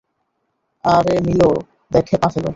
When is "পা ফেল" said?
2.17-2.47